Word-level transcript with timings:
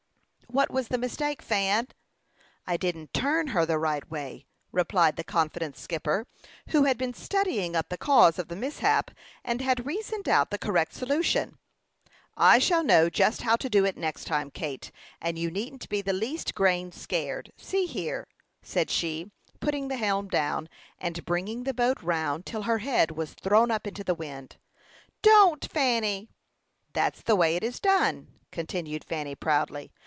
"What 0.47 0.69
was 0.69 0.89
the 0.89 0.97
mistake, 0.97 1.41
Fan?" 1.41 1.87
"I 2.67 2.75
didn't 2.75 3.13
turn 3.13 3.47
her 3.55 3.65
the 3.65 3.77
right 3.79 4.05
way," 4.11 4.47
replied 4.73 5.15
the 5.15 5.23
confident 5.23 5.77
skipper, 5.77 6.27
who 6.71 6.83
had 6.83 6.97
been 6.97 7.13
studying 7.13 7.73
up 7.73 7.87
the 7.87 7.97
cause 7.97 8.37
of 8.37 8.49
the 8.49 8.57
mishap 8.57 9.11
and 9.45 9.61
had 9.61 9.85
reasoned 9.85 10.27
out 10.27 10.49
the 10.51 10.57
correct 10.57 10.93
solution. 10.93 11.57
"I 12.35 12.59
shall 12.59 12.83
know 12.83 13.09
just 13.09 13.43
how 13.43 13.55
to 13.55 13.69
do 13.69 13.85
it 13.85 13.95
next 13.95 14.25
time, 14.25 14.51
Kate, 14.51 14.91
and 15.21 15.39
you 15.39 15.49
needn't 15.49 15.87
be 15.87 16.01
the 16.01 16.11
least 16.11 16.53
grain 16.53 16.91
scared. 16.91 17.53
See 17.55 17.85
here," 17.85 18.27
said 18.61 18.89
she, 18.89 19.31
putting 19.61 19.87
the 19.87 19.95
helm 19.95 20.27
down, 20.27 20.67
and 20.99 21.23
bringing 21.23 21.63
the 21.63 21.73
boat 21.73 22.01
round 22.01 22.45
till 22.45 22.63
her 22.63 22.79
head 22.79 23.11
was 23.11 23.35
thrown 23.35 23.71
up 23.71 23.87
into 23.87 24.03
the 24.03 24.13
wind. 24.15 24.57
"Don't, 25.21 25.65
Fanny!" 25.71 26.27
"That's 26.91 27.21
the 27.21 27.37
way 27.37 27.55
it 27.55 27.63
is 27.63 27.79
done," 27.79 28.37
continued 28.51 29.05
Fanny, 29.05 29.33
proudly. 29.33 29.93